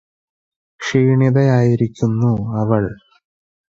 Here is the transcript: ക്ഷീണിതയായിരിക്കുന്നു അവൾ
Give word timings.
ക്ഷീണിതയായിരിക്കുന്നു 0.79 2.31
അവൾ 2.61 2.83